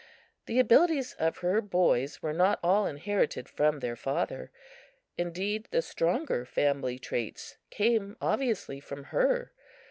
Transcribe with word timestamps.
The 0.47 0.57
abilities 0.59 1.13
of 1.19 1.37
her 1.45 1.61
boys 1.61 2.23
were 2.23 2.33
not 2.33 2.59
all 2.63 2.87
inherited 2.87 3.47
from 3.47 3.77
their 3.81 3.95
father; 3.95 4.49
indeed, 5.15 5.67
the 5.69 5.83
stronger 5.83 6.43
family 6.43 6.97
traits 6.97 7.57
came 7.69 8.17
obviously 8.19 8.79
from 8.79 9.03
her. 9.13 9.51